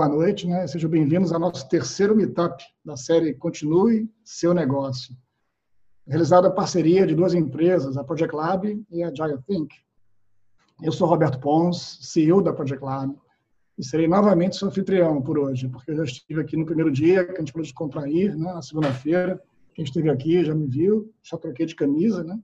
[0.00, 0.66] boa noite, né?
[0.66, 5.14] Sejam bem-vindos ao nosso terceiro meetup da série Continue Seu Negócio.
[6.08, 9.74] Realizado a parceria de duas empresas, a Project Lab e a Giant Think.
[10.82, 13.14] Eu sou Roberto Pons, CEO da Project Lab,
[13.76, 17.22] e serei novamente seu anfitrião por hoje, porque eu já estive aqui no primeiro dia,
[17.26, 19.38] que a gente falou contrair, né, na segunda-feira.
[19.74, 22.40] Quem esteve aqui já me viu, já troquei de camisa, né?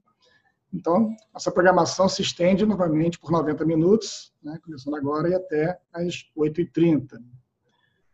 [0.71, 6.29] Então, essa programação se estende novamente por 90 minutos, né, começando agora e até às
[6.37, 7.19] 8h30.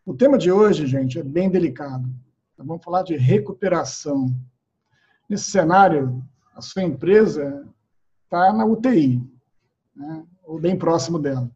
[0.06, 2.04] O tema de hoje, gente, é bem delicado.
[2.58, 4.36] Nós vamos falar de recuperação.
[5.30, 6.22] Nesse cenário,
[6.54, 7.66] a sua empresa
[8.26, 9.24] está na UTI,
[9.96, 11.50] né, ou bem próximo dela.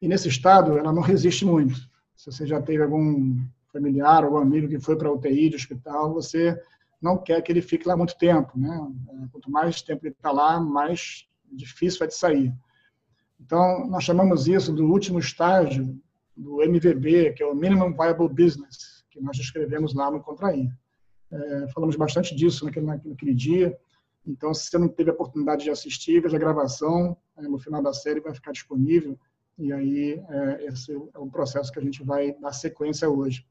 [0.00, 1.74] E nesse estado, ela não resiste muito.
[2.14, 3.36] Se você já teve algum
[3.72, 6.56] familiar, algum amigo que foi para a UTI de hospital, você
[7.02, 8.56] não quer que ele fique lá muito tempo.
[8.56, 8.92] Né?
[9.32, 12.54] Quanto mais tempo ele está lá, mais difícil é de sair.
[13.40, 16.00] Então, nós chamamos isso do último estágio
[16.38, 20.70] do MVB, que é o Minimum Viable Business, que nós escrevemos lá no Contrair.
[21.30, 23.76] É, falamos bastante disso naquele, naquele dia.
[24.24, 27.82] Então, se você não teve a oportunidade de assistir, veja a gravação, é, no final
[27.82, 29.18] da série vai ficar disponível.
[29.58, 33.44] E aí, é, esse é o processo que a gente vai dar sequência hoje.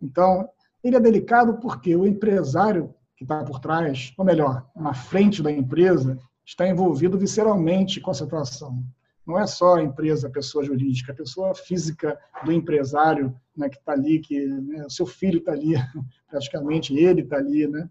[0.00, 0.48] Então,
[0.82, 5.50] ele é delicado porque o empresário que está por trás, ou melhor, na frente da
[5.50, 8.82] empresa, está envolvido visceralmente com a situação.
[9.26, 13.76] Não é só a empresa, a pessoa jurídica, a pessoa física do empresário né, que
[13.76, 15.74] está ali, que né, o seu filho está ali,
[16.30, 17.88] praticamente ele está ali, né?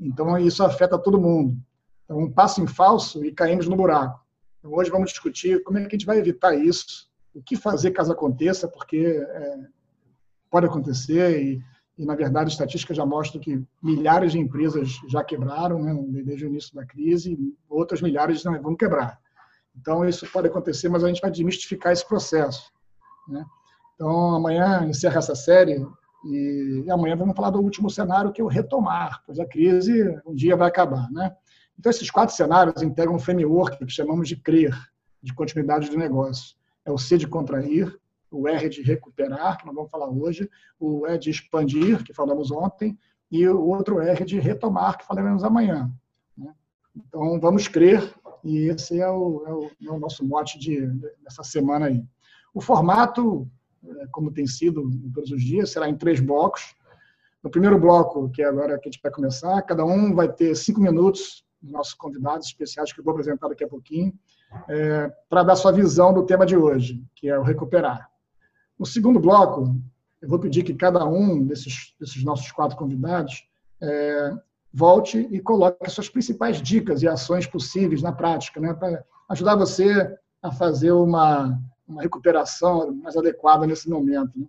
[0.00, 1.56] Então isso afeta todo mundo.
[2.04, 4.20] Então um passo em falso e caímos no buraco.
[4.58, 7.92] Então, hoje vamos discutir como é que a gente vai evitar isso, o que fazer
[7.92, 9.58] caso aconteça, porque é,
[10.50, 11.62] pode acontecer e
[12.02, 15.94] e, na verdade, a estatística já mostra que milhares de empresas já quebraram né,
[16.24, 17.38] desde o início da crise,
[17.68, 19.20] outras milhares não vão quebrar.
[19.74, 22.70] Então, isso pode acontecer, mas a gente vai desmistificar esse processo.
[23.28, 23.44] Né?
[23.94, 25.86] Então, amanhã encerra essa série
[26.24, 30.34] e, amanhã vamos falar do último cenário, que é o retomar, pois a crise um
[30.34, 31.10] dia vai acabar.
[31.10, 31.34] Né?
[31.78, 34.76] Então, esses quatro cenários integram um framework que chamamos de CRER,
[35.22, 36.56] de continuidade do negócio.
[36.84, 37.96] É o C de contrair,
[38.30, 40.48] o R de recuperar, que nós vamos falar hoje,
[40.78, 42.98] o E de expandir, que falamos ontem,
[43.30, 45.90] e o outro R de retomar, que falaremos amanhã.
[46.36, 46.52] Né?
[46.96, 48.12] Então, vamos crer,
[48.44, 50.86] e esse é o, é o, é o nosso mote de,
[51.22, 52.04] dessa semana aí.
[52.54, 53.48] O formato,
[53.84, 56.74] é, como tem sido todos os dias, será em três blocos.
[57.42, 60.54] No primeiro bloco, que é agora que a gente vai começar, cada um vai ter
[60.54, 64.12] cinco minutos, nossos convidados especiais que eu vou apresentar daqui a pouquinho,
[64.68, 68.08] é, para dar sua visão do tema de hoje, que é o recuperar.
[68.78, 69.76] No segundo bloco,
[70.20, 73.46] eu vou pedir que cada um desses, desses nossos quatro convidados
[73.80, 74.32] é,
[74.72, 79.56] volte e coloque as suas principais dicas e ações possíveis na prática, né, para ajudar
[79.56, 84.32] você a fazer uma, uma recuperação mais adequada nesse momento.
[84.38, 84.46] Né?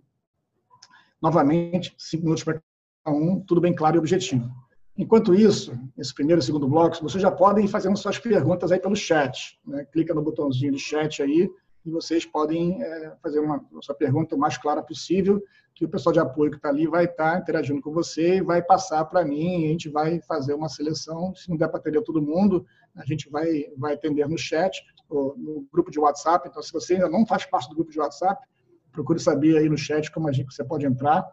[1.20, 2.60] Novamente, cinco minutos para
[3.04, 4.50] cada um, tudo bem claro e objetivo.
[4.96, 8.94] Enquanto isso, esse primeiro e segundo bloco, vocês já podem fazendo suas perguntas aí pelo
[8.94, 9.58] chat.
[9.66, 9.84] Né?
[9.86, 11.50] Clica no botãozinho de chat aí
[11.84, 15.42] e vocês podem é, fazer uma sua pergunta o mais clara possível,
[15.74, 18.42] que o pessoal de apoio que está ali vai estar tá interagindo com você e
[18.42, 22.02] vai passar para mim, a gente vai fazer uma seleção, se não der para atender
[22.02, 26.62] todo mundo, a gente vai, vai atender no chat, ou no grupo de WhatsApp, então
[26.62, 28.46] se você ainda não faz parte do grupo de WhatsApp,
[28.92, 31.26] procure saber aí no chat como a gente, você pode entrar,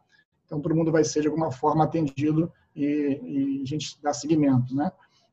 [0.45, 4.75] então todo mundo vai ser de alguma forma atendido e, e a gente dá seguimento,
[4.75, 4.91] né?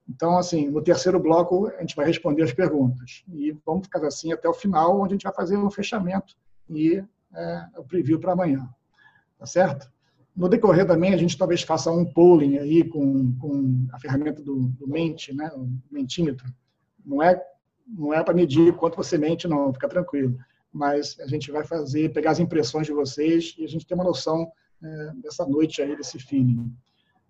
[0.09, 3.23] Então, assim, no terceiro bloco, a gente vai responder as perguntas.
[3.29, 6.35] E vamos ficar assim até o final, onde a gente vai fazer o fechamento
[6.69, 7.05] e
[7.35, 8.69] é, o preview para amanhã.
[9.39, 9.91] Tá certo?
[10.35, 14.69] No decorrer também, a gente talvez faça um polling aí com, com a ferramenta do,
[14.69, 15.51] do Mente, né?
[15.55, 16.47] o mentímetro.
[17.05, 17.43] Não é,
[17.87, 20.39] não é para medir quanto você mente, não, fica tranquilo.
[20.73, 24.05] Mas a gente vai fazer, pegar as impressões de vocês e a gente ter uma
[24.05, 24.51] noção
[24.83, 26.73] é, dessa noite aí, desse feeling.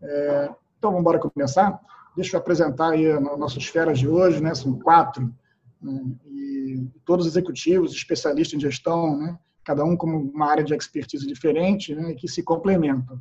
[0.03, 1.81] É, então, vamos embora começar?
[2.19, 4.53] Deixa eu apresentar aí as nossas esferas de hoje, né?
[4.53, 5.33] São quatro,
[5.81, 6.05] né?
[6.27, 9.39] e todos executivos, especialistas em gestão, né?
[9.63, 12.15] Cada um com uma área de expertise diferente, né?
[12.15, 13.21] Que se complementam.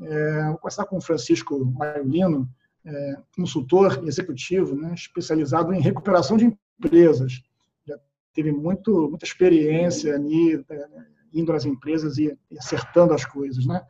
[0.00, 2.48] É, vou começar com o Francisco Maiolino,
[2.82, 4.94] é, consultor executivo, né?
[4.94, 7.42] Especializado em recuperação de empresas.
[7.86, 7.98] Já
[8.32, 10.88] teve muito, muita experiência ali, é,
[11.34, 13.82] indo às empresas e, acertando as coisas, né?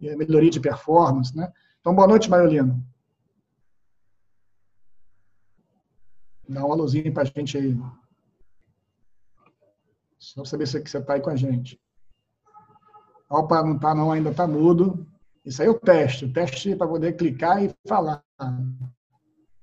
[0.00, 1.52] Melhoria de performance, né?
[1.80, 2.84] Então, boa noite, Maiolino.
[6.48, 7.76] Dá um alôzinho para a gente aí.
[10.18, 11.80] Só saber se você está aí com a gente.
[13.28, 15.06] Opa, não está não, ainda está mudo.
[15.44, 16.24] Isso aí é o teste.
[16.24, 18.22] O teste para poder clicar e falar.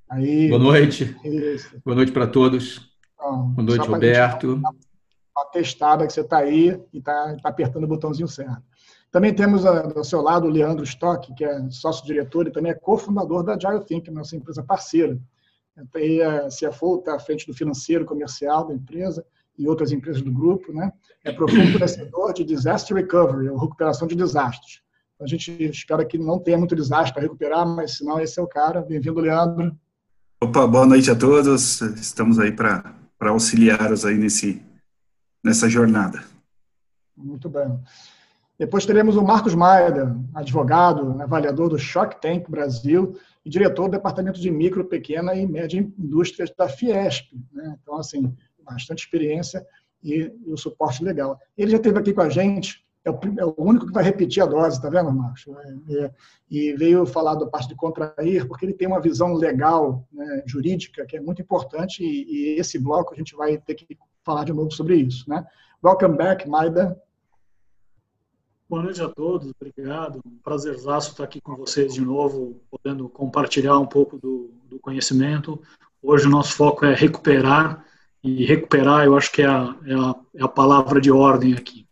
[0.10, 1.16] Aí, Boa noite.
[1.24, 1.80] Isso.
[1.86, 2.90] Boa noite para todos.
[3.14, 4.56] Então, Boa noite, Roberto.
[4.56, 8.64] uma testada que você está aí e está tá apertando o botãozinho certo.
[9.12, 13.44] Também temos ao seu lado o Leandro Stock, que é sócio-diretor e também é cofundador
[13.44, 15.20] da Agile Think, nossa empresa parceira.
[15.96, 19.26] E a CFO está à frente do financeiro comercial da empresa
[19.58, 20.92] e outras empresas do grupo, né?
[21.24, 24.81] É profundo conhecedor de disaster recovery, ou recuperação de desastres.
[25.22, 28.42] A gente espera que não tenha muito desastre para recuperar, mas se não, esse é
[28.42, 28.81] o cara.
[28.81, 29.78] Bem-vindo, Leandro.
[30.42, 31.81] Opa, boa noite a todos.
[31.81, 34.64] Estamos aí para auxiliá-los aí nesse,
[35.44, 36.24] nessa jornada.
[37.18, 37.78] Muito bem.
[38.58, 44.39] Depois teremos o Marcos Maida, advogado, avaliador do Shock Tank Brasil e diretor do Departamento
[44.39, 47.31] de Micro, Pequena e Média Indústrias da Fiesp.
[47.51, 47.77] Né?
[47.81, 49.65] Então, assim, bastante experiência
[50.03, 51.38] e, o suporte legal.
[51.57, 54.44] Ele já esteve aqui com a gente é o, é o, único que vai repetir
[54.44, 55.45] a dose, tá vendo, Marcos?
[55.47, 56.12] É, é,
[56.50, 61.06] e veio falar da parte de contrair, porque ele tem uma visão legal, né, jurídica,
[61.06, 64.53] que é muito importante, e, e, esse bloco a gente vai ter que falar de
[64.53, 65.30] novo sobre isso.
[65.30, 65.45] Né?
[65.83, 67.01] Welcome back, Maida.
[68.69, 70.21] Boa noite a todos, obrigado.
[70.24, 75.60] Um prazerzaço estar aqui com vocês de novo, podendo compartilhar um pouco do, do conhecimento.
[76.04, 77.83] Hoje o nosso foco é recuperar,
[78.24, 81.88] e recuperar eu acho que é a, é a, é a palavra de ordem aqui.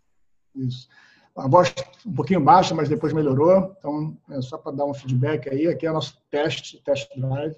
[0.56, 0.88] Isso.
[1.36, 1.74] A voz
[2.06, 3.76] um pouquinho baixa, mas depois melhorou.
[3.80, 5.66] Então, é só para dar um feedback aí.
[5.66, 7.56] Aqui é o nosso teste, test drive.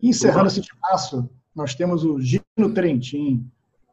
[0.00, 3.46] E encerrando esse espaço, nós temos o Gino Trentin.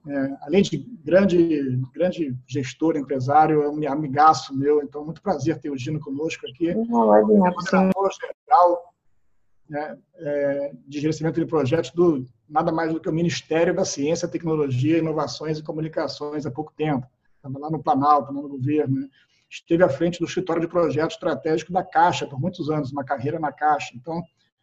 [0.08, 4.82] É, além de grande, grande gestor, empresário, é um amigaço meu.
[4.82, 6.74] Então, muito prazer ter o Gino conosco aqui.
[8.48, 8.94] Geral
[9.70, 14.28] né, é, de gerenciamento de projetos do nada mais do que o Ministério da Ciência,
[14.28, 17.08] Tecnologia, Inovações e Comunicações há pouco tempo
[17.42, 19.10] estava lá no Planalto, no governo, né?
[19.50, 23.40] esteve à frente do escritório de projeto estratégico da Caixa por muitos anos, uma carreira
[23.40, 23.92] na Caixa.
[23.96, 24.22] Então,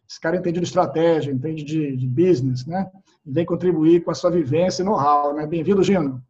[0.08, 2.90] esse cara entende de estratégia, entende de, de business, né?
[3.26, 5.46] E vem contribuir com a sua vivência e know-how, né?
[5.46, 6.22] Bem-vindo, Gino.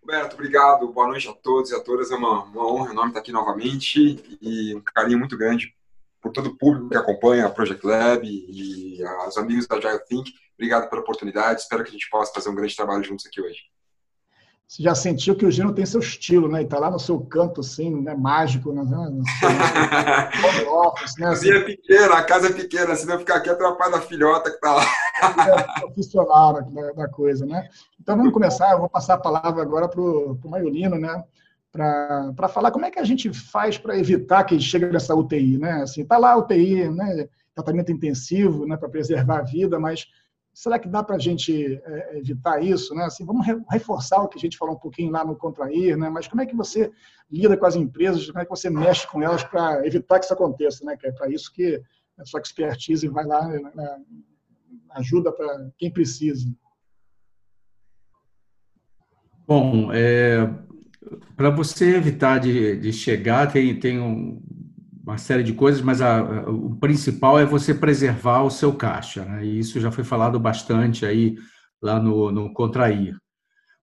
[0.00, 0.90] Roberto, obrigado.
[0.90, 2.10] Boa noite a todos e a todas.
[2.10, 5.74] É uma, uma honra enorme estar aqui novamente e um carinho muito grande
[6.22, 10.32] por todo o público que acompanha a Project Lab e os amigos da Agile Think.
[10.54, 11.60] Obrigado pela oportunidade.
[11.60, 13.60] Espero que a gente possa fazer um grande trabalho juntos aqui hoje
[14.70, 16.62] você já sentiu que o Gino tem seu estilo, né?
[16.62, 18.14] E tá lá no seu canto, assim, né?
[18.14, 18.84] Mágico, né?
[20.60, 20.70] Seu...
[20.72, 21.26] office, né?
[21.26, 21.50] Assim.
[21.50, 24.84] é pequena, a casa é pequena, senão ficar aqui atrapalha a filhota que tá lá.
[25.76, 27.68] É profissional da, da, coisa, né?
[28.00, 31.20] Então vamos começar, eu vou passar a palavra agora para o Maiolino, né?
[31.72, 35.82] Para falar como é que a gente faz para evitar que chegue nessa UTI, né?
[35.82, 37.28] Assim, tá lá a UTI, né?
[37.56, 38.76] Tratamento intensivo, né?
[38.76, 40.06] Para preservar a vida, mas
[40.52, 42.94] será que dá para a gente é, evitar isso?
[42.94, 43.04] Né?
[43.04, 46.08] Assim, vamos reforçar o que a gente falou um pouquinho lá no Contrair, né?
[46.10, 46.90] mas como é que você
[47.30, 50.34] lida com as empresas, como é que você mexe com elas para evitar que isso
[50.34, 50.84] aconteça?
[50.84, 50.96] Né?
[50.96, 51.80] Que é para isso que
[52.18, 53.96] a sua expertise vai lá, né?
[54.90, 56.52] ajuda para quem precisa.
[59.46, 60.48] Bom, é,
[61.36, 64.40] para você evitar de, de chegar, tem, tem um,
[65.10, 69.24] uma série de coisas, mas a, a, o principal é você preservar o seu caixa,
[69.24, 69.44] né?
[69.44, 71.36] e isso já foi falado bastante aí
[71.82, 73.16] lá no, no Contrair.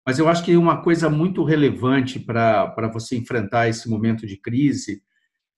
[0.06, 5.02] Mas eu acho que uma coisa muito relevante para você enfrentar esse momento de crise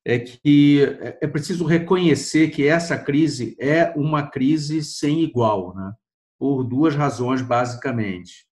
[0.04, 5.92] é que é, é preciso reconhecer que essa crise é uma crise sem igual, né?
[6.40, 8.48] por duas razões, basicamente.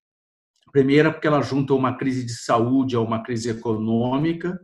[0.70, 4.60] Primeira, porque ela junta uma crise de saúde a uma crise econômica,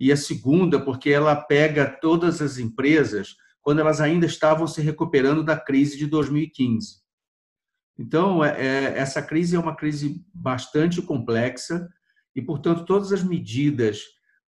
[0.00, 5.42] e a segunda, porque ela pega todas as empresas quando elas ainda estavam se recuperando
[5.42, 7.00] da crise de 2015.
[7.98, 11.88] Então, é, é, essa crise é uma crise bastante complexa
[12.34, 14.02] e, portanto, todas as medidas,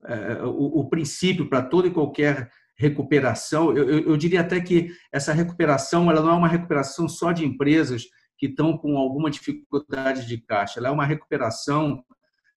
[0.04, 6.10] é, o, princípio para toda e qualquer recuperação, eu, eu, diria até que essa recuperação
[6.10, 8.04] ela não é uma recuperação só de empresas
[8.38, 12.02] que estão com alguma dificuldade de caixa, ela é uma recuperação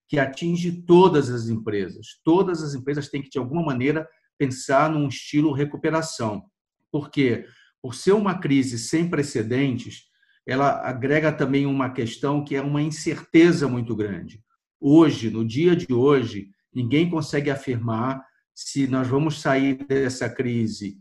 [0.08, 2.20] que atinge todas as empresas.
[2.24, 4.08] Todas as empresas têm que, de alguma maneira,
[4.38, 6.44] pensar num estilo recuperação.
[6.92, 7.46] Por quê?
[7.82, 10.04] Por ser uma crise sem precedentes,
[10.46, 14.44] ela agrega também uma questão que é uma incerteza muito grande.
[14.80, 18.22] Hoje, no dia de hoje, ninguém consegue afirmar
[18.54, 20.98] se nós vamos sair dessa crise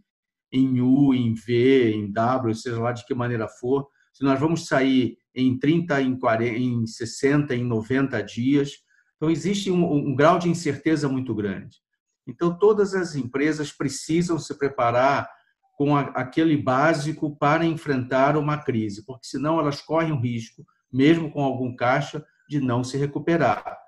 [0.53, 4.67] em U, em V, em W, seja lá de que maneira for, se nós vamos
[4.67, 8.73] sair em 30, em, 40, em 60, em 90 dias,
[9.23, 11.79] então, existe um, um grau de incerteza muito grande.
[12.27, 15.31] Então, todas as empresas precisam se preparar
[15.77, 21.31] com a, aquele básico para enfrentar uma crise, porque senão elas correm o risco, mesmo
[21.31, 23.79] com algum caixa, de não se recuperar.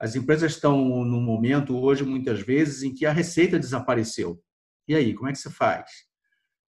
[0.00, 4.42] As empresas estão num momento hoje, muitas vezes, em que a receita desapareceu.
[4.88, 5.90] E aí, como é que você faz?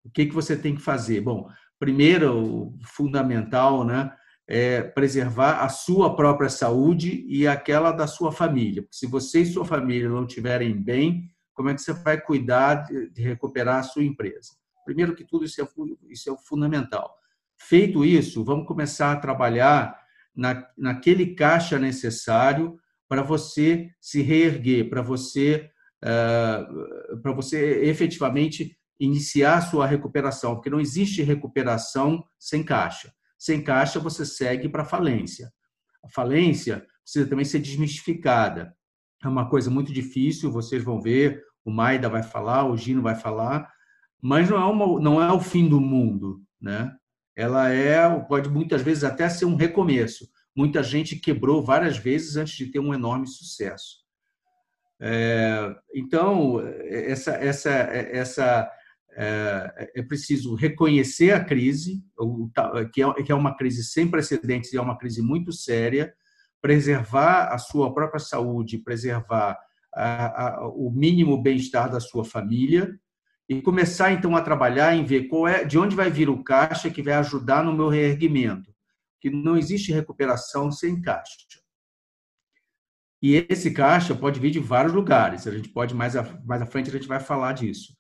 [0.03, 1.22] O que, que você tem que fazer?
[1.22, 1.50] Bom,
[1.80, 4.13] primeiro, fundamental, né,
[4.53, 8.86] é, preservar a sua própria saúde e aquela da sua família.
[8.91, 13.22] se você e sua família não estiverem bem, como é que você vai cuidar de,
[13.22, 14.51] recuperar a sua empresa?
[14.84, 15.67] Primeiro que tudo, isso é,
[16.10, 17.15] isso é fundamental.
[17.58, 19.98] Feito isso, vamos começar a trabalhar
[20.36, 22.77] na, naquele caixa necessário
[23.08, 25.70] para você se reerguer, para você,
[26.03, 33.13] uh, para você efetivamente iniciar sua recuperação, porque não existe recuperação sem caixa.
[33.42, 35.52] Sem caixa, você segue para a falência.
[36.06, 38.72] A falência precisa também ser desmistificada.
[39.24, 43.16] É uma coisa muito difícil, vocês vão ver, o Maida vai falar, o Gino vai
[43.16, 43.68] falar,
[44.22, 46.96] mas não é, uma, não é o fim do mundo, né?
[47.36, 50.30] Ela é, pode muitas vezes até ser um recomeço.
[50.56, 54.02] Muita gente quebrou várias vezes antes de ter um enorme sucesso.
[55.00, 58.72] É, então, essa, essa, essa,
[59.15, 62.03] é, é preciso reconhecer a crise,
[62.94, 66.13] que é, que é uma crise sem precedentes e é uma crise muito séria,
[66.62, 69.58] preservar a sua própria saúde, preservar
[69.94, 72.98] a, a, o mínimo bem-estar da sua família
[73.50, 76.89] e começar então a trabalhar em ver qual é, de onde vai vir o caixa
[76.89, 78.74] que vai ajudar no meu reerguimento,
[79.20, 81.36] que não existe recuperação sem caixa.
[83.22, 85.46] E esse caixa pode vir de vários lugares.
[85.46, 87.94] A gente pode mais a, mais à frente a gente vai falar disso.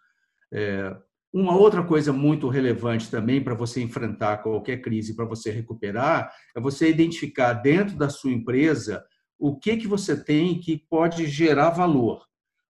[0.53, 0.95] É,
[1.33, 6.59] uma outra coisa muito relevante também para você enfrentar qualquer crise, para você recuperar, é
[6.59, 9.03] você identificar dentro da sua empresa
[9.39, 12.25] o que que você tem que pode gerar valor.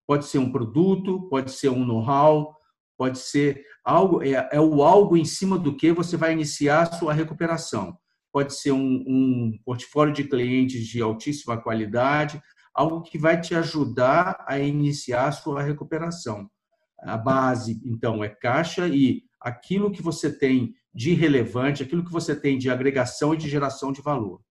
[0.05, 2.55] Pode ser um produto, pode ser um know-how,
[2.95, 6.93] pode ser algo é, é, o algo em cima do que você vai iniciar a
[6.93, 7.97] sua recuperação.
[8.31, 12.41] Pode ser um, um portfólio de clientes de altíssima qualidade,
[12.75, 16.47] algo que vai te ajudar a iniciar a sua recuperação
[17.01, 22.35] a base, então, é caixa e aquilo que você tem de relevante, aquilo que você
[22.35, 24.41] tem de agregação e de geração de valor.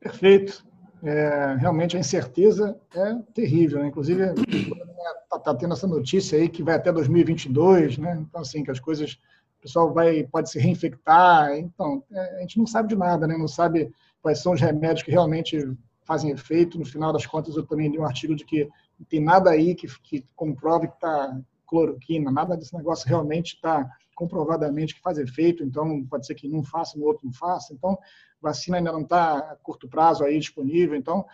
[0.00, 0.64] Perfeito.
[1.02, 3.80] É, realmente a incerteza é terrível.
[3.80, 3.88] Né?
[3.88, 8.16] Inclusive, está tá tendo essa notícia aí que vai até 2022, né?
[8.20, 9.12] Então, assim, que as coisas,
[9.58, 11.54] o pessoal vai, pode se reinfectar.
[11.56, 13.36] Então, é, a gente não sabe de nada, né?
[13.36, 13.92] Não sabe
[14.22, 15.58] quais são os remédios que realmente
[16.04, 16.78] fazem efeito.
[16.78, 18.68] No final das contas, eu também li um artigo de que
[18.98, 23.90] não tem nada aí que, que comprove que está cloroquina, nada desse negócio realmente está
[24.14, 27.74] comprovadamente que faz efeito, então pode ser que um faça, no outro não faça.
[27.74, 27.98] Então,
[28.40, 31.26] vacina ainda não está a curto prazo aí disponível, então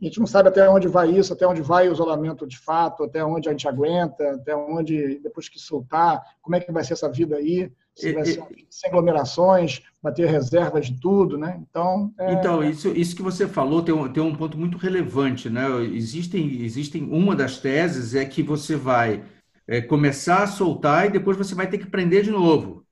[0.00, 3.04] a gente não sabe até onde vai isso, até onde vai o isolamento de fato,
[3.04, 6.94] até onde a gente aguenta, até onde, depois que soltar, como é que vai ser
[6.94, 11.60] essa vida aí se vai ser sem aglomerações, bater reservas de tudo, né?
[11.68, 12.32] Então, é...
[12.32, 15.66] então isso, isso que você falou tem um, tem um ponto muito relevante, né?
[15.92, 19.24] Existem, existem uma das teses é que você vai
[19.66, 22.84] é, começar a soltar e depois você vai ter que prender de novo.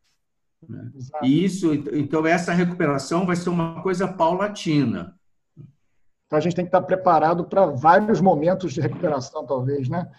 [0.69, 0.91] Né?
[1.23, 5.17] E isso, então essa recuperação vai ser uma coisa paulatina.
[6.27, 10.11] Então a gente tem que estar preparado para vários momentos de recuperação, talvez, né?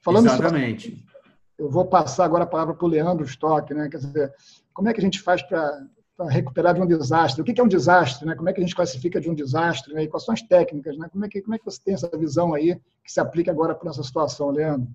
[0.00, 0.90] Falando Exatamente.
[0.90, 1.15] Sobre
[1.58, 3.88] eu vou passar agora a palavra para o Leandro Stock, né?
[3.88, 4.32] Quer dizer,
[4.72, 5.86] como é que a gente faz para
[6.28, 7.40] recuperar de um desastre?
[7.40, 8.26] O que é um desastre?
[8.26, 8.34] Né?
[8.34, 9.94] Como é que a gente classifica de um desastre?
[9.94, 10.04] Né?
[10.04, 10.98] E quais são as técnicas?
[10.98, 11.08] Né?
[11.10, 13.74] Como, é que, como é que você tem essa visão aí que se aplica agora
[13.74, 14.88] para essa situação, Leandro?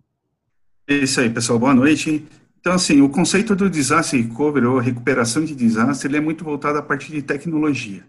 [0.87, 1.57] É isso aí, pessoal.
[1.57, 2.27] Boa noite.
[2.59, 6.77] Então, assim, o conceito do disaster recovery ou recuperação de desastre, ele é muito voltado
[6.77, 8.05] a partir de tecnologia.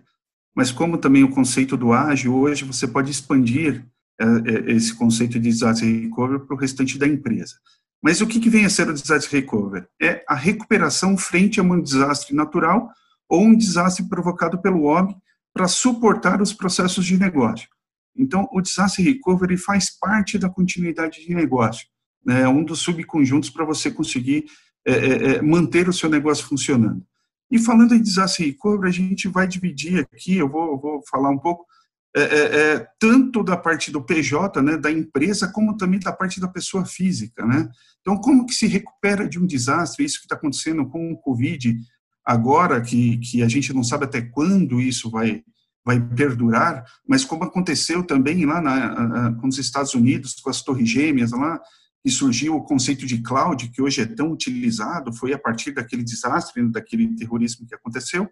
[0.55, 3.83] Mas como também o conceito do ágil, hoje você pode expandir
[4.21, 7.55] é, é, esse conceito de disaster recovery para o restante da empresa.
[8.03, 9.87] Mas o que, que vem a ser o desastre recovery?
[10.01, 12.91] É a recuperação frente a um desastre natural
[13.29, 15.17] ou um desastre provocado pelo homem
[15.55, 17.69] para suportar os processos de negócio.
[18.17, 21.87] Então, o desastre recovery faz parte da continuidade de negócio.
[22.25, 22.43] Né?
[22.43, 24.47] É um dos subconjuntos para você conseguir
[24.85, 27.07] é, é, é, manter o seu negócio funcionando.
[27.51, 31.39] E falando em desastre recovery, a gente vai dividir aqui, eu vou, vou falar um
[31.39, 31.67] pouco
[32.15, 36.41] é, é, é, tanto da parte do PJ, né, da empresa, como também da parte
[36.41, 37.71] da pessoa física, né?
[38.03, 40.05] Então, como que se recupera de um desastre?
[40.05, 41.75] Isso que está acontecendo com o Covid
[42.25, 45.43] agora, que, que a gente não sabe até quando isso vai,
[45.85, 51.61] vai perdurar, mas como aconteceu também lá na, Estados Unidos, com as torres gêmeas lá,
[52.05, 56.03] e surgiu o conceito de cloud, que hoje é tão utilizado, foi a partir daquele
[56.03, 58.29] desastre, daquele terrorismo que aconteceu.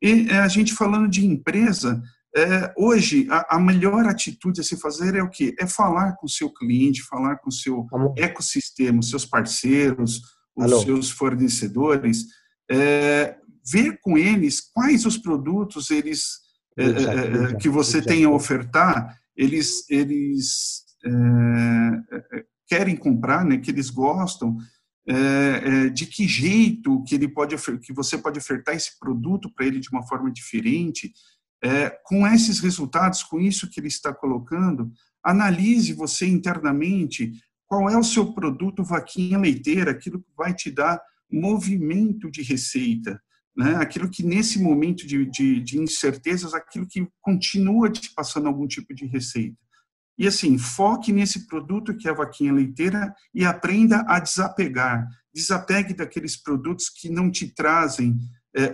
[0.00, 2.02] E é, a gente falando de empresa,
[2.36, 5.54] é, hoje, a, a, melhor atitude a se fazer é o quê?
[5.58, 7.86] É falar com o seu cliente, falar com o seu
[8.16, 10.20] ecossistema, os seus parceiros,
[10.56, 10.82] os Alô.
[10.82, 12.26] seus fornecedores,
[12.70, 13.36] é,
[13.70, 16.40] ver com eles quais os produtos eles
[16.76, 20.82] é, é, é que você tem a ofertar, eles, eles
[22.66, 24.56] querem comprar, né, que eles gostam,
[25.06, 29.66] é, é, de que jeito que ele pode que você pode ofertar esse produto para
[29.66, 31.12] ele de uma forma diferente.
[31.64, 34.92] É, com esses resultados, com isso que ele está colocando,
[35.24, 37.32] analise você internamente
[37.66, 41.00] qual é o seu produto vaquinha leiteira, aquilo que vai te dar
[41.32, 43.18] movimento de receita,
[43.56, 43.76] né?
[43.76, 48.94] aquilo que nesse momento de, de, de incertezas, aquilo que continua te passando algum tipo
[48.94, 49.56] de receita.
[50.16, 55.08] E assim, foque nesse produto que é a vaquinha leiteira e aprenda a desapegar.
[55.34, 58.16] Desapegue daqueles produtos que não te trazem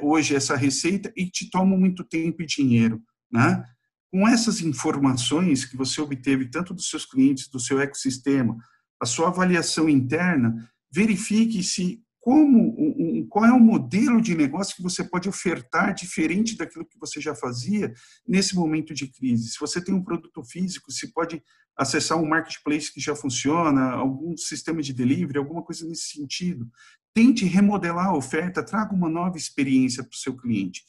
[0.02, 3.02] hoje essa receita e te tomam muito tempo e dinheiro.
[3.30, 3.64] Né?
[4.12, 8.56] Com essas informações que você obteve tanto dos seus clientes, do seu ecossistema,
[9.00, 14.82] a sua avaliação interna, verifique se como um, qual é o modelo de negócio que
[14.82, 17.92] você pode ofertar diferente daquilo que você já fazia
[18.28, 19.49] nesse momento de crise.
[19.49, 21.42] Se você tem um produto físico, se pode
[21.75, 26.68] acessar um marketplace que já funciona, algum sistema de delivery, alguma coisa nesse sentido.
[27.14, 30.83] Tente remodelar a oferta, traga uma nova experiência para o seu cliente.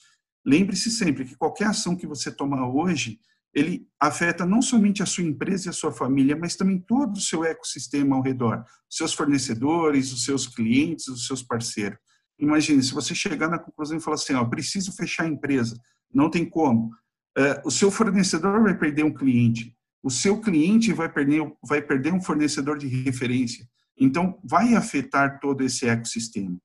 [0.46, 3.20] Lembre-se sempre que qualquer ação que você tomar hoje,
[3.54, 7.22] ele afeta não somente a sua empresa e a sua família, mas também todo o
[7.22, 12.00] seu ecossistema ao redor, seus fornecedores, os seus clientes, os seus parceiros.
[12.40, 15.80] Imagine, se você chegar na conclusão e falar assim, ó, preciso fechar a empresa,
[16.14, 16.92] não tem como.
[17.38, 22.14] É, o seu fornecedor vai perder um cliente, o seu cliente vai perder, vai perder
[22.14, 23.68] um fornecedor de referência.
[24.02, 26.58] Então, vai afetar todo esse ecossistema.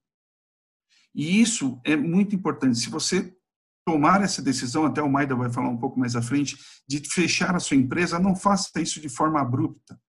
[1.14, 2.78] E isso é muito importante.
[2.78, 3.37] Se você
[3.87, 6.57] tomar essa decisão, até o Maida vai falar um pouco mais à frente,
[6.88, 10.00] de fechar a sua empresa, não faça isso de forma abrupta.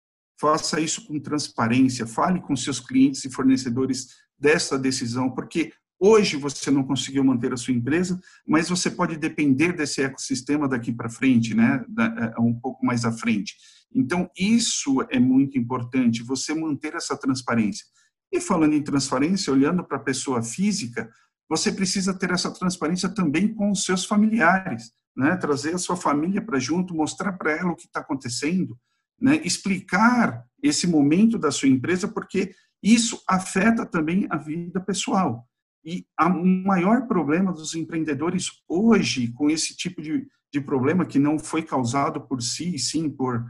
[0.41, 4.07] Faça isso com transparência, fale com seus clientes e fornecedores
[4.39, 9.73] dessa decisão, porque hoje você não conseguiu manter a sua empresa, mas você pode depender
[9.73, 11.85] desse ecossistema daqui para frente, né,
[12.19, 13.55] é, um pouco mais à frente.
[13.95, 17.85] Então, isso é muito importante, você manter essa transparência.
[18.33, 21.09] E falando em transparência, olhando para a pessoa física,
[21.49, 25.37] você precisa ter essa transparência também com os seus familiares, né?
[25.37, 28.77] trazer a sua família para junto, mostrar para ela o que está acontecendo,
[29.21, 29.41] né?
[29.45, 35.47] explicar esse momento da sua empresa, porque isso afeta também a vida pessoal.
[35.87, 41.39] E o maior problema dos empreendedores hoje, com esse tipo de, de problema que não
[41.39, 43.45] foi causado por si, sim por,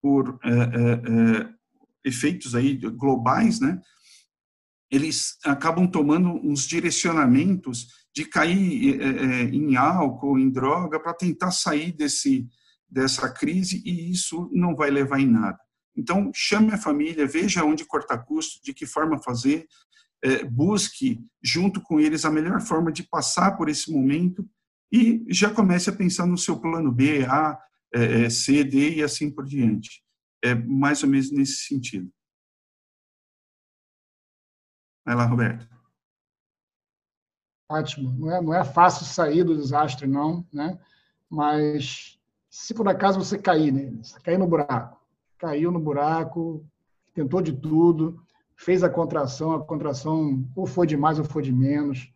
[0.00, 1.48] por é, é, é,
[2.02, 3.78] efeitos aí globais, né?
[4.92, 11.50] eles acabam tomando uns direcionamentos de cair é, é, em álcool, em droga, para tentar
[11.50, 12.46] sair desse,
[12.86, 15.58] dessa crise e isso não vai levar em nada.
[15.96, 19.66] Então, chame a família, veja onde cortar custo, de que forma fazer,
[20.44, 24.48] busque junto com eles a melhor forma de passar por esse momento
[24.92, 27.58] e já comece a pensar no seu plano B, A,
[27.94, 30.02] é, C, D e assim por diante.
[30.44, 32.12] É mais ou menos nesse sentido.
[35.04, 35.68] Vai lá, Roberto.
[37.70, 38.12] Ótimo.
[38.18, 40.78] Não é, não é fácil sair do desastre, não, né?
[41.28, 45.00] Mas se por acaso você cair nele, cair no buraco,
[45.38, 46.66] caiu no buraco,
[47.14, 48.22] tentou de tudo,
[48.64, 52.12] fez a contração, a contração ou foi de mais ou foi de menos,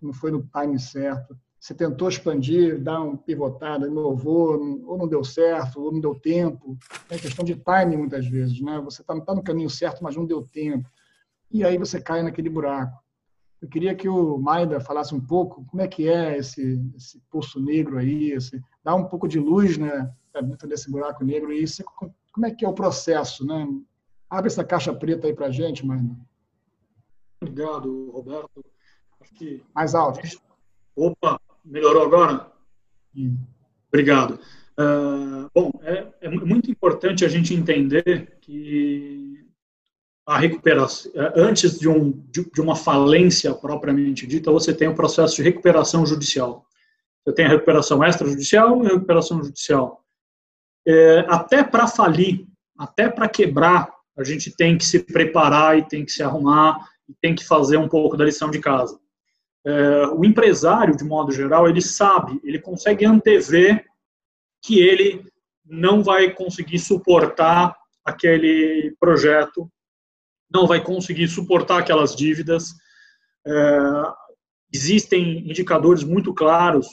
[0.00, 1.36] não foi no time certo.
[1.58, 4.52] Você tentou expandir, dar uma pivotada, inovou,
[4.86, 6.78] ou não deu certo, ou não deu tempo.
[7.10, 8.80] É questão de time muitas vezes, né?
[8.84, 10.88] Você está tá no caminho certo, mas não deu tempo
[11.50, 12.98] e aí você cai naquele buraco.
[13.60, 17.60] Eu queria que o Maida falasse um pouco como é que é esse, esse poço
[17.60, 21.82] negro aí, esse, dar um pouco de luz né, dentro desse buraco negro e isso,
[22.32, 23.66] como é que é o processo, né?
[24.30, 26.14] Abre essa caixa preta aí para a gente, Maida.
[27.40, 28.64] Obrigado, Roberto.
[29.34, 29.62] Que...
[29.74, 30.20] Mais alto.
[30.96, 32.50] Opa, melhorou agora?
[33.14, 33.38] Sim.
[33.88, 34.40] Obrigado.
[34.78, 39.44] Uh, bom, é, é muito importante a gente entender que
[40.28, 45.36] a recuperação, é, antes de, um, de, uma falência propriamente dita, você tem o processo
[45.36, 46.66] de recuperação judicial.
[47.24, 50.04] Você tem a recuperação extrajudicial e a recuperação judicial.
[50.86, 56.04] É, até para falir, até para quebrar, a gente tem que se preparar e tem
[56.04, 58.98] que se arrumar e tem que fazer um pouco da lição de casa.
[59.64, 63.84] É, o empresário, de modo geral, ele sabe, ele consegue antever
[64.62, 65.24] que ele
[65.64, 69.70] não vai conseguir suportar aquele projeto
[70.50, 72.74] não vai conseguir suportar aquelas dívidas.
[73.46, 73.52] É,
[74.72, 76.86] existem indicadores muito claros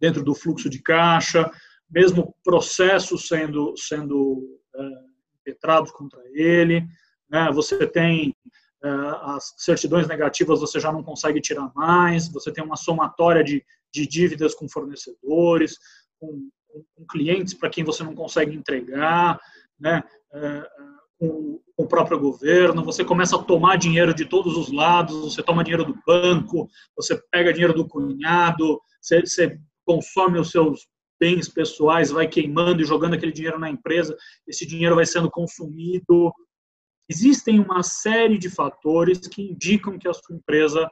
[0.00, 1.50] dentro do fluxo de caixa,
[1.88, 5.03] mesmo processos sendo sendo é,
[5.44, 6.86] impetrados contra ele.
[7.30, 7.50] Né?
[7.52, 8.34] Você tem
[8.82, 8.88] é,
[9.22, 12.28] as certidões negativas, você já não consegue tirar mais.
[12.28, 15.78] Você tem uma somatória de, de dívidas com fornecedores,
[16.18, 19.38] com, com, clientes para quem você não consegue entregar,
[19.78, 20.02] né?
[20.32, 20.68] É,
[21.18, 25.62] com o próprio governo, você começa a tomar dinheiro de todos os lados, você toma
[25.62, 30.86] dinheiro do banco, você pega dinheiro do cunhado, você, você consome os seus
[31.24, 34.14] bens pessoais, vai queimando e jogando aquele dinheiro na empresa,
[34.46, 36.30] esse dinheiro vai sendo consumido.
[37.08, 40.86] Existem uma série de fatores que indicam que a sua empresa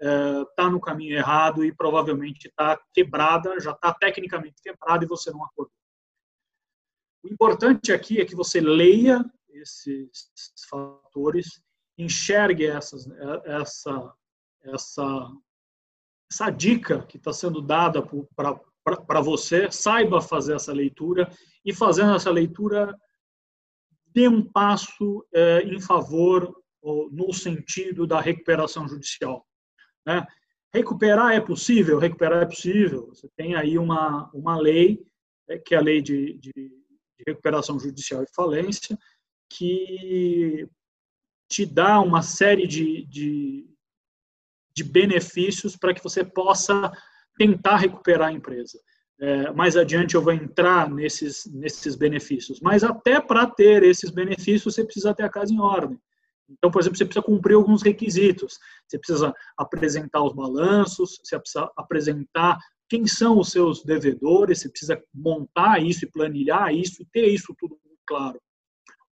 [0.00, 5.30] está é, no caminho errado e provavelmente está quebrada, já está tecnicamente quebrada e você
[5.30, 5.70] não acordou.
[7.22, 10.10] O importante aqui é que você leia esses
[10.70, 11.60] fatores,
[11.98, 13.06] enxergue essas,
[13.44, 14.14] essa,
[14.62, 15.30] essa,
[16.32, 18.02] essa dica que está sendo dada
[18.34, 18.58] para
[19.22, 21.30] você, saiba fazer essa leitura
[21.64, 22.94] e fazendo essa leitura
[24.08, 29.46] dê um passo é, em favor ou no sentido da recuperação judicial.
[30.06, 30.24] Né?
[30.72, 31.98] Recuperar é possível?
[31.98, 33.06] Recuperar é possível.
[33.08, 35.04] Você tem aí uma, uma lei,
[35.48, 38.98] é, que é a lei de, de, de recuperação judicial e falência,
[39.48, 40.68] que
[41.48, 43.68] te dá uma série de, de,
[44.74, 46.92] de benefícios para que você possa
[47.36, 48.78] tentar recuperar a empresa.
[49.20, 52.60] É, mais adiante eu vou entrar nesses, nesses benefícios.
[52.60, 55.98] Mas até para ter esses benefícios, você precisa ter a casa em ordem.
[56.48, 58.58] Então, por exemplo, você precisa cumprir alguns requisitos.
[58.86, 65.02] Você precisa apresentar os balanços, você precisa apresentar quem são os seus devedores, você precisa
[65.12, 68.38] montar isso e planilhar isso e ter isso tudo claro.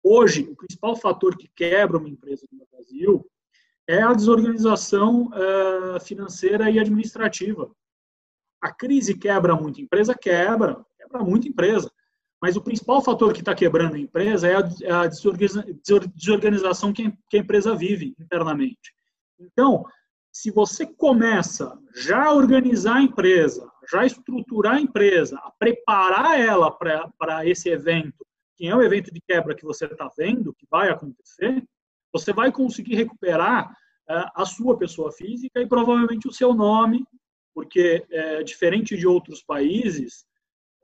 [0.02, 3.24] Hoje, o principal fator que quebra uma empresa no Brasil
[3.88, 7.70] é a desorganização uh, financeira e administrativa.
[8.62, 10.14] A crise quebra muita empresa?
[10.14, 11.90] Quebra, quebra muita empresa.
[12.40, 15.08] Mas o principal fator que está quebrando a empresa é a, é
[16.14, 18.94] desorganização que a empresa vive internamente.
[19.38, 19.84] Então,
[20.32, 26.40] se você começa já a organizar a empresa, já a estruturar a empresa, a preparar
[26.40, 28.24] ela para esse evento
[28.56, 31.64] que é o evento de quebra que você está vendo, que vai acontecer,
[32.12, 37.04] você vai conseguir recuperar uh, a sua pessoa física e provavelmente o seu nome,
[37.54, 40.24] porque é, diferente de outros países,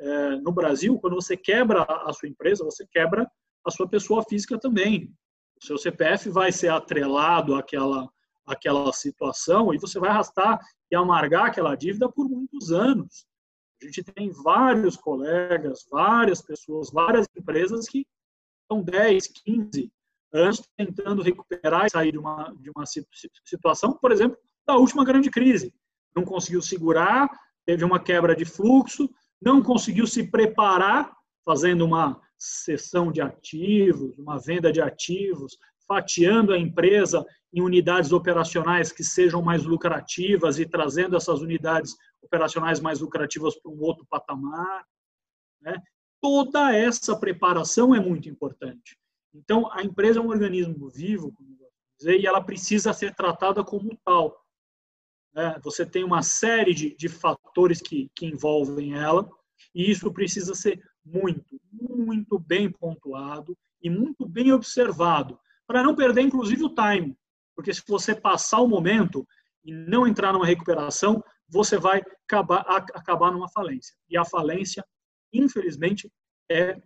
[0.01, 3.31] é, no Brasil, quando você quebra a sua empresa, você quebra
[3.65, 5.13] a sua pessoa física também.
[5.61, 8.09] O seu CPF vai ser atrelado àquela,
[8.47, 13.27] àquela situação e você vai arrastar e amargar aquela dívida por muitos anos.
[13.83, 18.07] A gente tem vários colegas, várias pessoas, várias empresas que
[18.63, 19.93] estão 10, 15
[20.33, 22.85] anos tentando recuperar e sair de uma, de uma
[23.45, 25.73] situação, por exemplo, da última grande crise.
[26.19, 27.31] Não conseguiu segurar,
[27.65, 29.09] teve uma quebra de fluxo,
[29.41, 31.13] não conseguiu se preparar
[31.45, 38.91] fazendo uma cessão de ativos, uma venda de ativos, fatiando a empresa em unidades operacionais
[38.91, 44.85] que sejam mais lucrativas e trazendo essas unidades operacionais mais lucrativas para um outro patamar.
[45.63, 45.81] Né?
[46.21, 48.99] Toda essa preparação é muito importante.
[49.33, 51.33] Então, a empresa é um organismo vivo,
[51.97, 54.37] dizer, e ela precisa ser tratada como tal.
[55.35, 55.59] Né?
[55.63, 59.29] Você tem uma série de, de fatores que, que envolvem ela,
[59.75, 66.23] e isso precisa ser muito, muito bem pontuado e muito bem observado, para não perder,
[66.23, 67.17] inclusive, o time.
[67.55, 69.27] Porque se você passar o momento
[69.65, 73.95] e não entrar numa recuperação, você vai acabar, acabar numa falência.
[74.09, 74.85] E a falência,
[75.33, 76.11] infelizmente,
[76.51, 76.81] é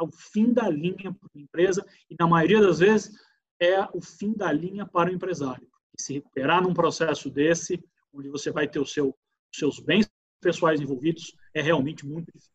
[0.00, 3.12] o fim da linha para a empresa e, na maioria das vezes,
[3.60, 5.68] é o fim da linha para o empresário.
[5.96, 10.08] E se recuperar num processo desse, onde você vai ter o seu, os seus bens
[10.40, 12.50] pessoais envolvidos, é realmente muito difícil.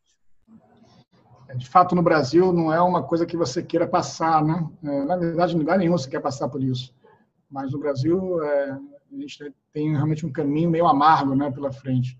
[1.47, 4.69] É, de fato, no Brasil, não é uma coisa que você queira passar, né?
[4.83, 6.93] É, na verdade, em lugar nenhum você quer passar por isso.
[7.49, 12.19] Mas no Brasil, é, a gente tem realmente um caminho meio amargo né, pela frente.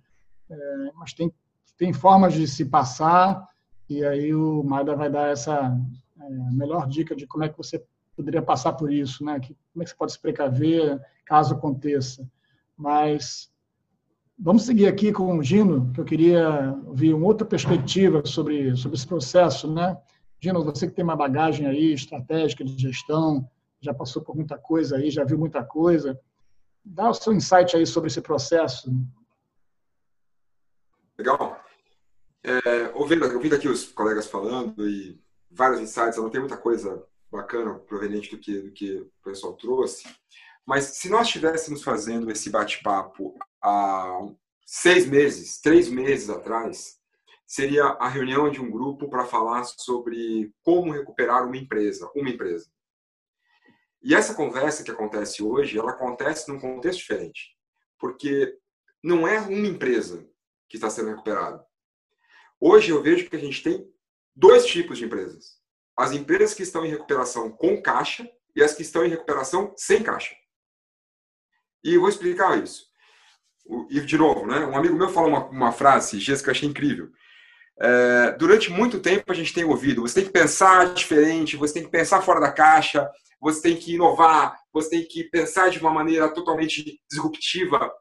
[0.49, 1.33] É, mas tem,
[1.77, 3.45] tem formas de se passar,
[3.89, 5.77] e aí o Maida vai dar essa
[6.19, 7.83] é, melhor dica de como é que você
[8.17, 9.39] poderia passar por isso, né?
[9.39, 12.27] Que, como é que você pode se precaver caso aconteça.
[12.75, 13.51] Mas
[14.37, 18.97] vamos seguir aqui com o Gino, que eu queria ouvir uma outra perspectiva sobre, sobre
[18.97, 19.95] esse processo, né?
[20.41, 23.47] Gino, você que tem uma bagagem aí estratégica de gestão,
[23.79, 26.19] já passou por muita coisa aí, já viu muita coisa.
[26.83, 28.91] Dá o seu insight aí sobre esse processo.
[31.17, 31.59] Legal.
[32.43, 35.19] É, ouvindo, ouvindo aqui os colegas falando e
[35.51, 39.53] vários insights, eu não tenho muita coisa bacana proveniente do que, do que o pessoal
[39.53, 40.07] trouxe.
[40.65, 44.19] Mas se nós estivéssemos fazendo esse bate-papo há
[44.65, 46.99] seis meses, três meses atrás,
[47.45, 52.69] seria a reunião de um grupo para falar sobre como recuperar uma empresa, uma empresa.
[54.03, 57.55] E essa conversa que acontece hoje, ela acontece num contexto diferente.
[57.97, 58.57] Porque
[59.01, 60.29] não é uma empresa
[60.67, 61.65] que está sendo recuperada.
[62.59, 63.89] Hoje eu vejo que a gente tem
[64.35, 65.57] dois tipos de empresas.
[65.97, 70.03] As empresas que estão em recuperação com caixa e as que estão em recuperação sem
[70.03, 70.35] caixa.
[71.83, 72.85] E vou explicar isso.
[73.89, 76.69] E, de novo, né, um amigo meu falou uma, uma frase, dias que eu achei
[76.69, 77.09] incrível.
[77.79, 81.83] É, durante muito tempo a gente tem ouvido, você tem que pensar diferente, você tem
[81.83, 85.91] que pensar fora da caixa, você tem que inovar, você tem que pensar de uma
[85.91, 87.91] maneira totalmente disruptiva.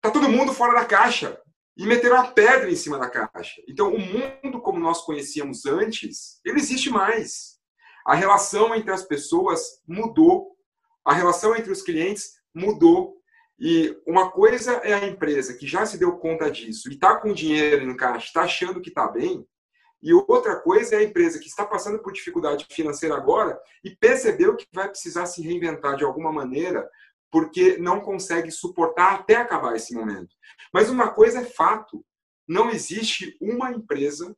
[0.00, 1.40] Tá todo mundo fora da caixa
[1.76, 3.62] e meteram a pedra em cima da caixa.
[3.68, 7.58] Então, o mundo como nós conhecíamos antes, ele existe mais.
[8.06, 10.56] A relação entre as pessoas mudou,
[11.04, 13.16] a relação entre os clientes mudou.
[13.58, 17.32] E uma coisa é a empresa que já se deu conta disso e está com
[17.32, 19.46] dinheiro no caixa, está achando que está bem,
[20.02, 24.56] e outra coisa é a empresa que está passando por dificuldade financeira agora e percebeu
[24.56, 26.88] que vai precisar se reinventar de alguma maneira
[27.30, 30.34] porque não consegue suportar até acabar esse momento.
[30.72, 32.04] Mas uma coisa é fato:
[32.48, 34.36] não existe uma empresa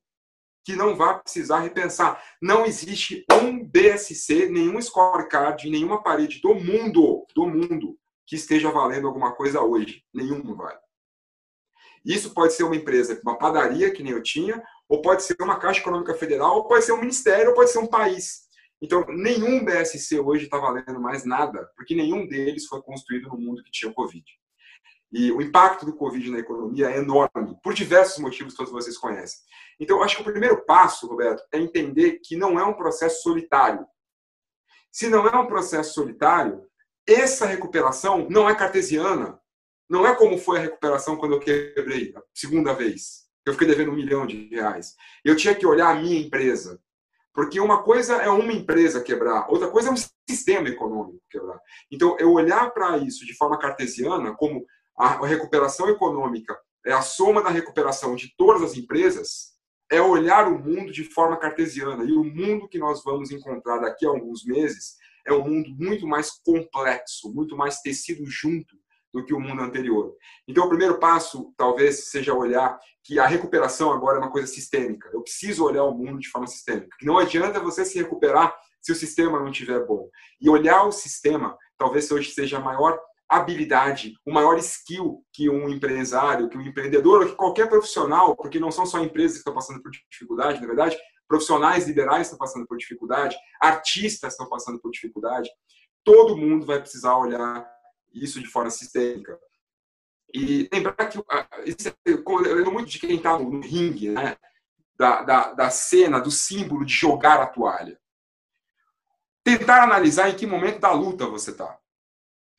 [0.65, 2.23] que não vá precisar repensar.
[2.41, 9.09] Não existe um BSC, nenhum scorecard, nenhuma parede do mundo, do mundo, que esteja valendo
[9.09, 10.05] alguma coisa hoje.
[10.15, 10.79] Nenhum vale.
[12.05, 15.59] Isso pode ser uma empresa, uma padaria, que nem eu tinha, ou pode ser uma
[15.59, 18.43] Caixa Econômica Federal, ou pode ser um ministério, ou pode ser um país.
[18.83, 23.63] Então, nenhum BSC hoje está valendo mais nada, porque nenhum deles foi construído no mundo
[23.63, 24.25] que tinha o Covid.
[25.13, 28.99] E o impacto do Covid na economia é enorme, por diversos motivos que todos vocês
[28.99, 29.39] conhecem.
[29.79, 33.87] Então, acho que o primeiro passo, Roberto, é entender que não é um processo solitário.
[34.91, 36.67] Se não é um processo solitário,
[37.07, 39.39] essa recuperação não é cartesiana.
[39.89, 43.27] Não é como foi a recuperação quando eu quebrei a segunda vez.
[43.45, 44.95] Eu fiquei devendo um milhão de reais.
[45.25, 46.81] Eu tinha que olhar a minha empresa.
[47.35, 49.97] Porque uma coisa é uma empresa quebrar, outra coisa é um
[50.29, 51.59] sistema econômico quebrar.
[51.91, 54.67] Então, eu olhar para isso de forma cartesiana, como
[54.97, 59.53] a recuperação econômica é a soma da recuperação de todas as empresas,
[59.91, 62.05] é olhar o mundo de forma cartesiana.
[62.05, 66.07] E o mundo que nós vamos encontrar daqui a alguns meses é um mundo muito
[66.07, 68.82] mais complexo, muito mais tecido junto
[69.13, 70.15] do que o mundo anterior.
[70.49, 75.11] Então, o primeiro passo talvez seja olhar que a recuperação agora é uma coisa sistêmica.
[75.13, 76.97] Eu preciso olhar o mundo de forma sistêmica.
[77.03, 80.09] Não adianta você se recuperar se o sistema não estiver bom.
[80.41, 82.99] E olhar o sistema talvez hoje seja a maior
[83.29, 88.61] habilidade, o maior skill que um empresário, que um empreendedor, ou que qualquer profissional, porque
[88.61, 90.97] não são só empresas que estão passando por dificuldade, na verdade,
[91.27, 95.49] profissionais liberais estão passando por dificuldade, artistas estão passando por dificuldade.
[96.05, 97.67] Todo mundo vai precisar olhar
[98.15, 99.39] isso de forma sistêmica.
[100.35, 104.37] E lembrar que eu lembro muito de quem está no, ringue, né?
[104.97, 107.99] Da, da, da cena, do símbolo de jogar a toalha.
[109.45, 111.79] Tentar analisar em que momento da luta você está.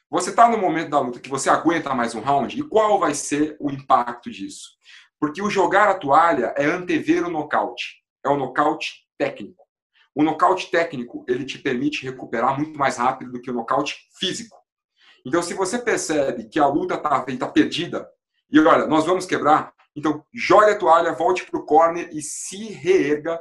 [0.09, 3.15] Você está no momento da luta que você aguenta mais um round e qual vai
[3.15, 4.71] ser o impacto disso?
[5.19, 8.03] Porque o jogar a toalha é antever o nocaute.
[8.23, 9.63] É o nocaute técnico.
[10.13, 14.62] O nocaute técnico ele te permite recuperar muito mais rápido do que o nocaute físico.
[15.25, 18.09] Então, se você percebe que a luta está tá perdida,
[18.51, 22.65] e olha, nós vamos quebrar, então jogue a toalha, volte para o corner e se
[22.65, 23.39] reerga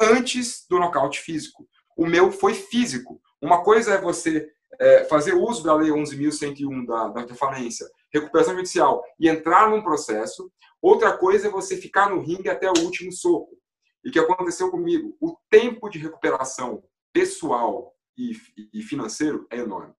[0.00, 1.66] antes do nocaute físico.
[1.96, 3.20] O meu foi físico.
[3.40, 9.04] Uma coisa é você é, fazer uso da Lei 11.101 da, da falência, recuperação judicial,
[9.18, 10.50] e entrar num processo.
[10.80, 13.56] Outra coisa é você ficar no ringue até o último soco.
[14.04, 15.16] E o que aconteceu comigo?
[15.20, 18.32] O tempo de recuperação pessoal e,
[18.72, 19.94] e financeiro é enorme.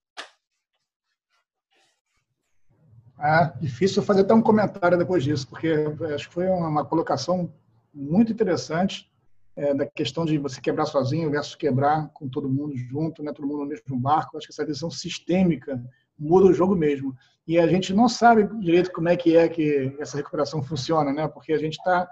[3.20, 5.74] É difícil fazer até um comentário depois disso, porque
[6.14, 7.52] acho que foi uma colocação
[7.94, 9.10] muito interessante
[9.56, 13.48] é, da questão de você quebrar sozinho versus quebrar com todo mundo junto, né, todo
[13.48, 14.38] mundo no mesmo barco.
[14.38, 15.82] Acho que essa visão sistêmica
[16.20, 17.16] muda o jogo mesmo.
[17.48, 21.28] E a gente não sabe direito como é que é que essa recuperação funciona, né?
[21.28, 22.10] Porque a gente está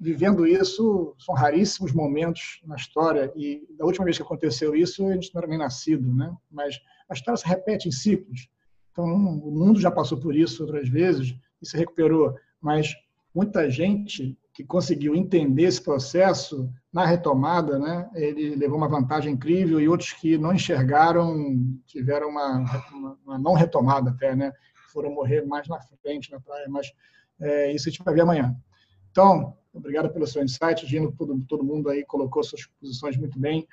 [0.00, 5.12] vivendo isso, são raríssimos momentos na história e da última vez que aconteceu isso, a
[5.12, 6.34] gente não era nem nascido, né?
[6.50, 8.48] Mas a história se repete em ciclos.
[8.94, 12.94] Então, o mundo já passou por isso outras vezes e se recuperou, mas
[13.34, 19.80] muita gente que conseguiu entender esse processo na retomada, né, ele levou uma vantagem incrível
[19.80, 21.34] e outros que não enxergaram
[21.86, 22.64] tiveram uma,
[23.26, 24.52] uma não retomada até, né,
[24.92, 26.92] foram morrer mais na frente na praia, mas
[27.40, 28.56] é, isso a gente vai ver amanhã.
[29.10, 33.66] Então, obrigado pelo seu insight, Gino, todo, todo mundo aí colocou suas posições muito bem.